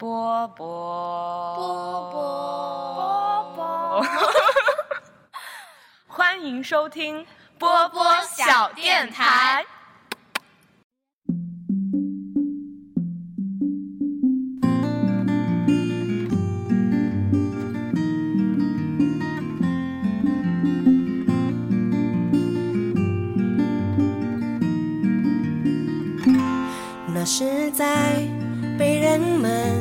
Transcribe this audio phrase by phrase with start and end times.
[0.00, 0.66] 波波。
[1.56, 3.52] 波波。
[3.54, 4.02] 波，
[6.08, 7.26] 欢迎收听
[7.58, 9.62] 波波小电台。
[27.12, 28.26] 那是在
[28.78, 29.79] 被人们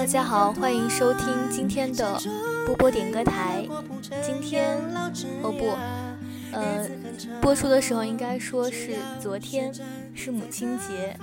[0.00, 2.18] 大家好，欢迎收听今天的
[2.64, 3.68] 波波点歌台。
[4.24, 4.78] 今天
[5.42, 5.76] 哦不，
[6.56, 6.88] 呃，
[7.42, 9.70] 播出的时候应该说是昨天，
[10.14, 11.14] 是母亲节，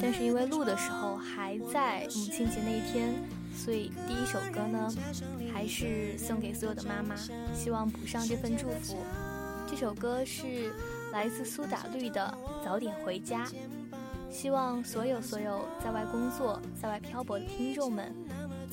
[0.00, 3.14] 但是因为录的时候还在母亲节那一天，
[3.56, 4.92] 所以第一首歌呢，
[5.52, 7.14] 还是送给所有的妈妈，
[7.54, 8.96] 希望补上这份祝福。
[9.70, 10.74] 这首歌是
[11.12, 13.46] 来自苏打绿的《早点回家》。
[14.30, 18.12] 希望所有所有在外工作、在外漂泊的听众们，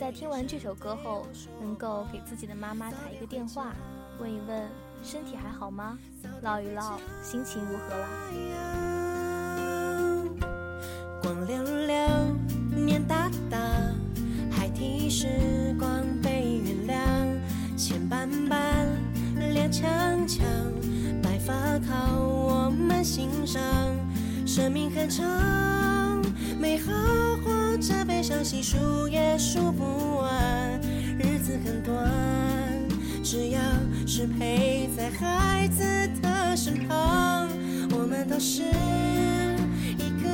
[0.01, 1.27] 在听完这首歌后，
[1.61, 3.71] 能够给自己的妈妈打一个电话，
[4.19, 4.67] 问一问
[5.03, 5.95] 身体还好吗？
[6.41, 8.07] 唠一唠心情如何啦？
[11.21, 11.95] 光溜溜，
[12.75, 13.59] 面大大，
[14.51, 18.87] 孩提时光被原谅，钱斑斑，
[19.53, 19.87] 脸强
[20.27, 20.43] 强，
[21.21, 23.61] 白发靠我们欣赏。
[24.47, 25.23] 生命很长，
[26.61, 26.93] 美好
[27.43, 30.79] 或者悲伤，细数也数不完。
[31.17, 32.07] 日子很短，
[33.23, 33.59] 只要
[34.05, 35.83] 是陪在孩子
[36.21, 37.49] 的身旁，
[37.97, 38.61] 我们都是
[39.97, 40.29] 一个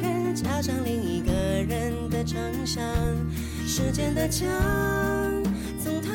[0.00, 2.80] 人加上另一个人的长相。
[3.66, 4.46] 时间的墙，
[5.82, 6.12] 从他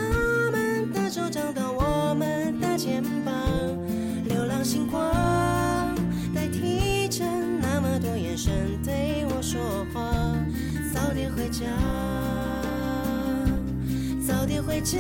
[0.50, 3.34] 们的手掌到我们的肩膀，
[4.30, 5.07] 流浪星光
[11.38, 11.68] 回家，
[14.28, 14.98] 早点回家。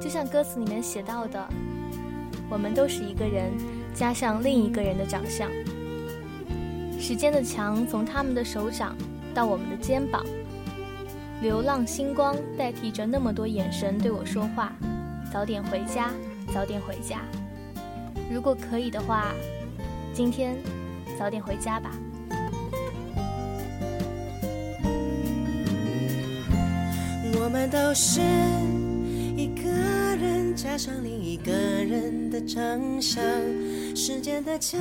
[0.00, 1.48] 就像歌词里面写到的，
[2.50, 3.52] 我们都是一个人
[3.94, 5.48] 加上另一个人的长相。
[6.98, 8.96] 时间的墙从他们的手掌
[9.32, 10.24] 到我们的肩膀，
[11.40, 14.72] 流浪星光代替着那么多眼神对我说话。
[15.32, 16.10] 早点回家，
[16.52, 17.20] 早点回家。
[18.32, 19.32] 如果可以的话，
[20.12, 20.56] 今天
[21.16, 21.92] 早点回家吧。
[27.40, 28.20] 我们都是
[29.36, 29.70] 一个
[30.16, 33.22] 人加上另一个人的长相，
[33.94, 34.80] 时间的墙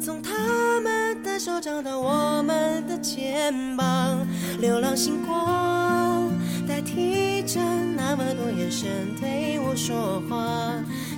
[0.00, 4.26] 从他们的手掌到我们的肩膀，
[4.60, 6.30] 流浪星光
[6.68, 7.60] 代替着
[7.96, 8.88] 那么多眼神
[9.20, 10.72] 对我说话。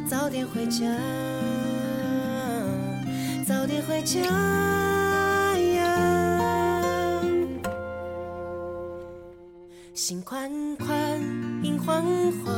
[0.07, 0.87] 早点回家，
[3.47, 4.21] 早点回家
[10.07, 11.19] 心宽宽，
[11.63, 12.05] 影晃
[12.45, 12.53] 晃，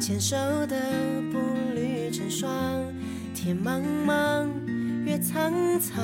[0.00, 0.76] 牵手的
[1.32, 1.38] 步
[1.76, 2.50] 履成双。
[3.32, 4.48] 天茫茫，
[5.04, 6.02] 月苍苍，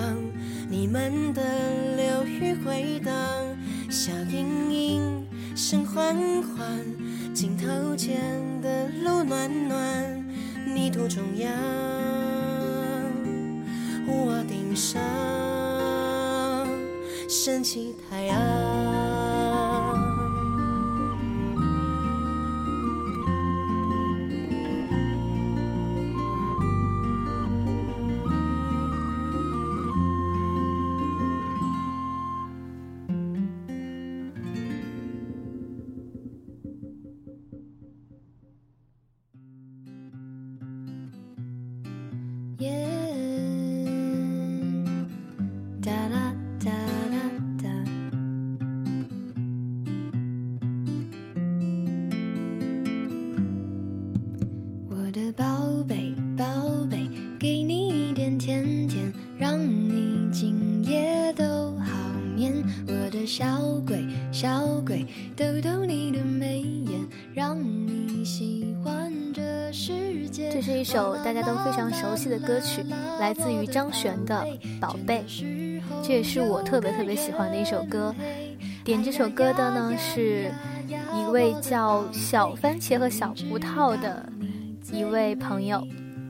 [0.71, 1.43] 你们的
[1.97, 3.13] 流语回荡。
[3.91, 8.21] 笑盈盈，声缓缓，镜头前
[8.63, 10.25] 的路暖暖，
[10.65, 11.53] 泥土中央，
[14.07, 15.03] 屋瓦顶上
[17.29, 18.98] 升起太阳。
[71.49, 72.85] 都非常熟悉的歌曲，
[73.19, 74.47] 来自于张悬的
[74.79, 75.25] 《宝贝》，
[76.03, 78.15] 这也是我特别特别喜欢的一首歌。
[78.85, 80.53] 点这首歌的呢是
[80.87, 84.31] 一位叫小番茄和小葡萄的
[84.93, 85.83] 一位朋友，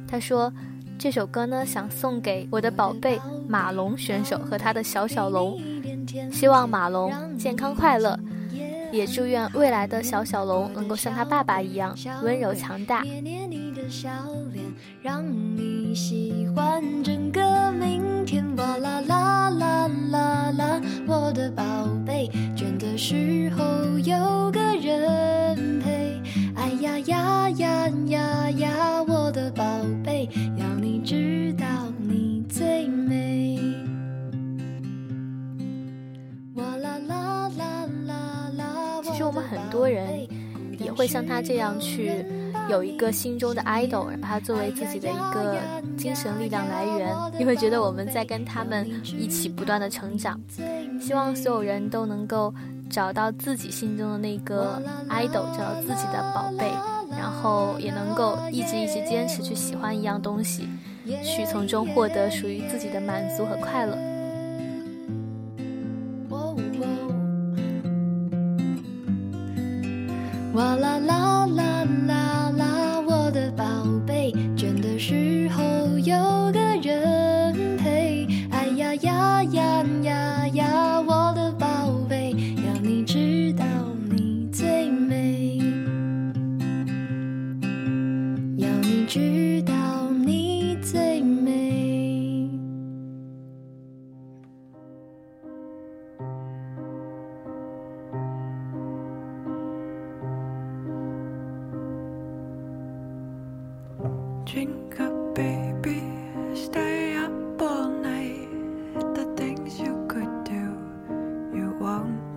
[0.06, 0.52] 他说
[0.96, 5.60] 这首歌呢想送给我的宝贝马龙选手和他的小小龙，
[6.30, 8.16] 希望马龙健康快乐。
[8.90, 13.04] 也祝愿未来的小小龙能够像他爸爸一样温柔强大。
[13.88, 14.10] 笑
[14.52, 14.64] 脸，
[15.02, 15.24] 让
[15.56, 18.44] 你喜欢整个明天。
[18.56, 21.62] 哇啦啦啦啦啦，我的宝
[22.06, 26.20] 贝，倦的时候有个人陪。
[26.54, 29.64] 哎呀呀呀呀呀，我的宝
[30.04, 31.66] 贝，要你知道
[31.98, 33.58] 你最美。
[36.54, 40.26] 哇啦啦啦啦啦，其实我们很多人
[40.78, 42.24] 也会像他这样去
[42.68, 45.56] 有一个心中的 idol，把他作为自己的一个
[45.96, 47.16] 精神力量来源。
[47.38, 50.40] 你会觉得我们在跟他们一起不断的成长。
[51.00, 52.52] 希望所有人都能够
[52.90, 56.70] 找到自己心中的那个 idol，找到自己的宝贝，
[57.10, 60.68] 然后也能够一直一直坚持去喜欢一样东西，
[61.22, 63.96] 去从中获得属于自己的满足和快乐。
[70.54, 71.17] 哇啦啦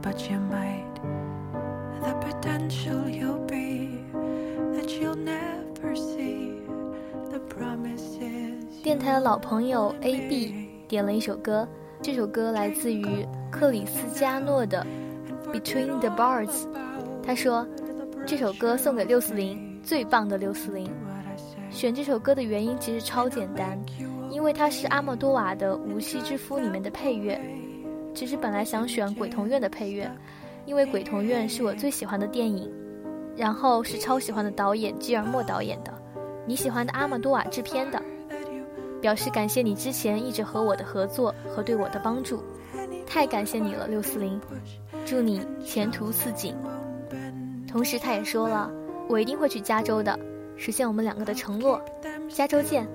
[0.02, 0.86] but you might.
[2.02, 4.04] The potential you'll be,
[4.74, 6.54] that you'll never see.
[7.30, 8.82] The promises.
[8.84, 11.68] 电台的老朋友 A B 点了一首歌，
[12.02, 13.06] 这首歌来自于
[13.52, 14.86] 克里斯加诺的
[15.54, 16.48] 《Between the Bars》。
[17.24, 17.68] 他说，
[18.26, 20.92] 这首歌送给六四零，最棒的六四零。
[21.70, 23.80] 选这首歌的原因其实超简单，
[24.32, 27.40] 因为它是阿莫多瓦的《无锡之夫》里面的配乐。
[28.14, 30.10] 其实本来想选《鬼同院》的配乐，
[30.66, 32.72] 因为《鬼同院》是我最喜欢的电影，
[33.36, 35.94] 然后是超喜欢的导演基尔莫导演的，
[36.46, 38.02] 你喜欢的阿玛多瓦制片的。
[39.02, 42.44] 表示感谢你之前一直和我的合作和对我的帮助，
[43.08, 44.40] 太感谢你了，六四零，
[45.08, 46.56] 祝你前途似锦。
[47.68, 48.72] 同时，他也说了，
[49.10, 50.20] 我一定会去加州的，
[50.56, 51.82] 实现我们两个的承诺。
[52.30, 52.88] 加州见。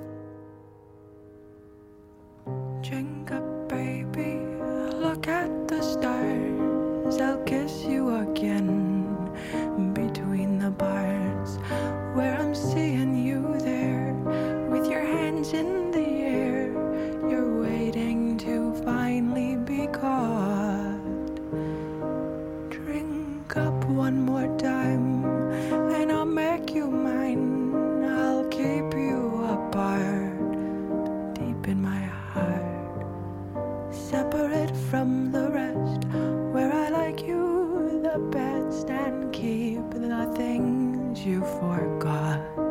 [38.46, 42.65] And keep the things you forgot.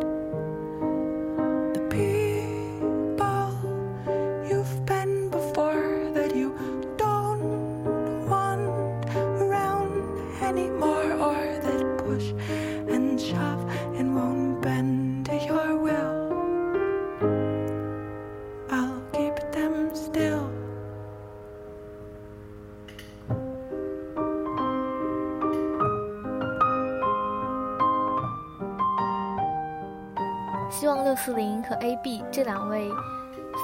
[30.78, 32.92] 希望六四零和 A B 这两位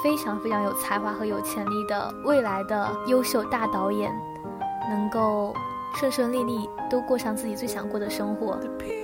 [0.02, 4.10] 非常非常有才华和有潜力的未来的优秀大导演，
[4.90, 5.54] 能够
[5.96, 8.58] 顺顺利利都过上自己最想过的生活。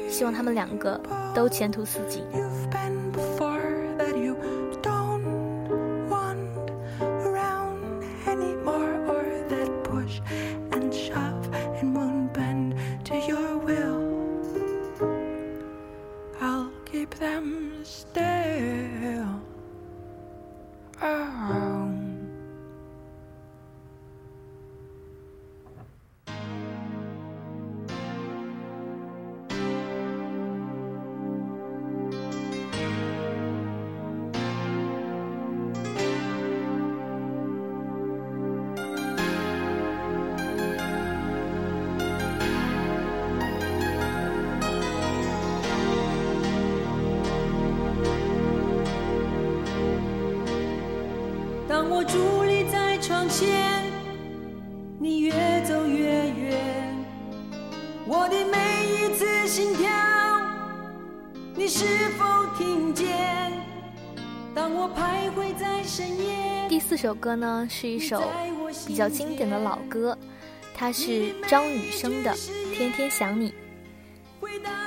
[0.10, 0.98] 希望他们两个
[1.36, 2.24] 都前途似锦。
[51.88, 53.82] 当我伫立在窗前，
[55.00, 55.32] 你越
[55.64, 56.60] 走越远，
[58.06, 58.58] 我我的每
[58.92, 59.88] 一次心跳，
[61.56, 61.86] 你是
[62.18, 62.26] 否
[62.58, 63.08] 听见？
[64.54, 66.68] 当我徘徊在深夜。
[66.68, 68.22] 第四首歌呢，是一首
[68.86, 70.18] 比较经典的老歌，
[70.74, 72.32] 它是张雨生的
[72.76, 73.52] 《天天想你》。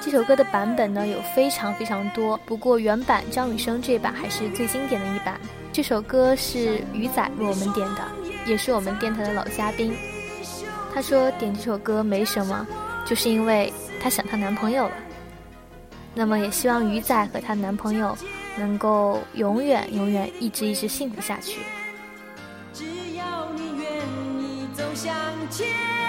[0.02, 5.38] 这首歌的版本呢有非常非常多，不过原版张雨生这版还是最经典的一版。
[5.72, 8.02] 这首歌是鱼仔为我们点的，
[8.46, 9.94] 也是我们电台的老嘉宾。
[10.92, 12.66] 他说点这首歌没什么，
[13.04, 13.70] 就是因为
[14.02, 14.92] 他想她男朋友了。
[16.14, 18.16] 那么也希望鱼仔和她男朋友
[18.56, 21.60] 能够永远永远一直一直幸福下去。
[22.72, 22.84] 只
[23.16, 23.86] 要你愿
[24.42, 25.14] 意走向
[25.50, 25.99] 前。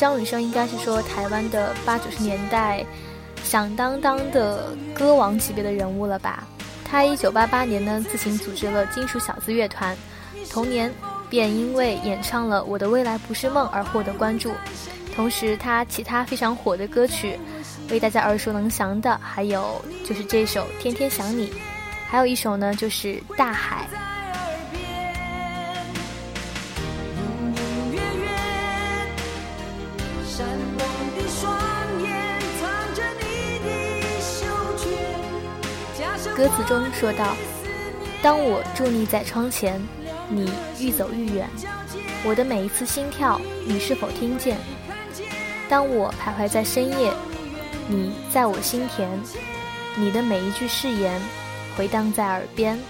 [0.00, 2.82] 张雨生应该是说台湾的八九十年代
[3.44, 6.42] 响当当的歌王级别的人物了吧？
[6.82, 9.94] 他一九八八年呢自行组织了金属小子乐团，
[10.50, 10.90] 同年
[11.28, 14.54] 便因为演唱了《我的未来不是梦》而获得关注。
[15.14, 17.38] 同时，他其他非常火的歌曲，
[17.90, 21.48] 为大家耳熟能详的还有就是这首《天天想你》，
[22.08, 23.79] 还有一首呢就是《大海》。
[36.40, 37.36] 歌词中说道
[38.22, 39.78] ：“当我伫立在窗前，
[40.30, 41.46] 你愈走愈远。
[42.24, 44.56] 我的每一次心跳，你是否听见？
[45.68, 47.12] 当我徘徊在深夜，
[47.88, 49.06] 你在我心田。
[49.94, 51.20] 你的每一句誓言，
[51.76, 52.80] 回荡在耳边。”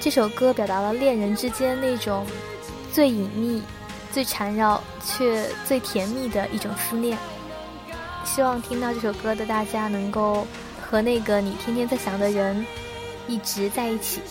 [0.00, 2.24] 这首歌表达了恋人之间那种
[2.90, 3.62] 最隐秘、
[4.10, 7.18] 最缠绕却最甜蜜的一种思念。
[8.24, 10.46] 希望听到这首歌的大家能够。
[10.90, 12.64] 和那个你天天在想的人
[13.26, 14.22] 一直在一起。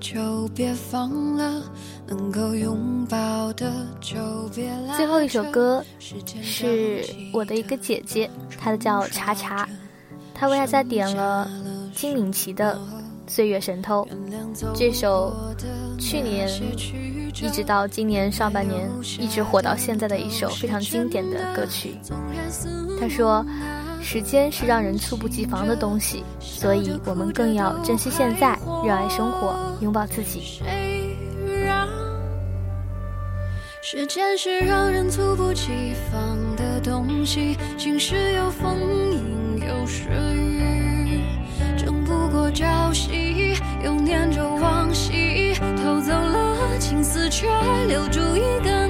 [0.00, 1.62] 就别放了，
[2.06, 4.16] 能够拥抱的就
[4.54, 9.68] 别最后一首歌是我的一个姐姐，她的叫茶茶，
[10.34, 11.50] 她为大家点了
[11.94, 12.78] 金敏琪的
[13.32, 14.06] 《岁月神偷》
[14.74, 15.34] 这首，
[15.98, 16.48] 去年
[17.42, 21.96] 一直到今年上半年一直火到现在的一首非常经典的歌曲。
[23.00, 23.44] 她说。
[24.04, 30.60] 时间是让人猝不及防的东西，所以我们更要珍惜现在，热爱生活，拥抱自己。
[33.82, 38.78] 时间是让人猝不及防的东西，晴时有风，
[39.10, 41.22] 阴有时雨，
[41.76, 47.48] 争不过朝夕，又念着往昔，偷走了青丝，却
[47.88, 48.83] 留住一个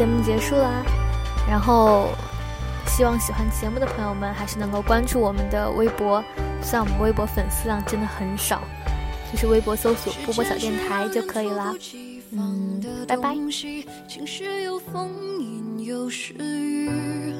[0.00, 0.82] 节目结束啦。
[1.46, 2.08] 然后，
[2.86, 6.24] 希望喜欢节目的朋友们还是能够关注我们的微博，
[6.62, 8.62] 虽然我们微博粉丝量真的很少，
[9.30, 11.74] 就是微博搜索“波波小电台”就可以啦。
[12.32, 13.34] 嗯，拜拜。
[14.08, 17.34] 晴时有风，阴有时雨，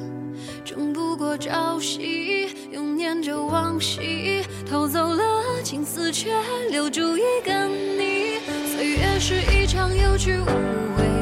[0.63, 5.23] 争不过朝夕，又念着往昔，偷走了
[5.63, 6.31] 青丝，却
[6.69, 8.37] 留住一个你。
[8.67, 11.20] 岁月是一场有去无回。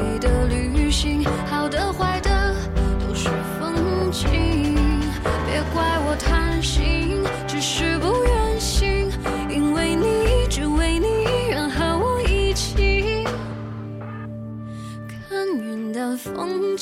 [1.02, 2.54] 心，好的坏的
[3.00, 4.76] 都是风景，
[5.46, 9.10] 别怪我贪心，只是不愿醒，
[9.50, 11.08] 因为你，只为你
[11.48, 13.24] 愿和我一起
[15.30, 16.79] 看云淡风轻。